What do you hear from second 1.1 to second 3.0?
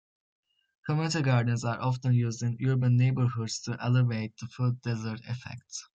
gardens are often used in urban